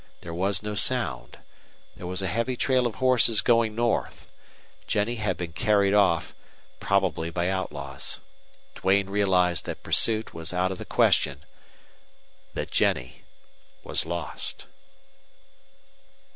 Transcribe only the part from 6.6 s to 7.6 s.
probably by